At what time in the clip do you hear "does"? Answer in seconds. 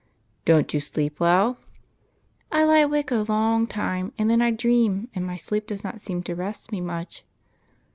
5.67-5.83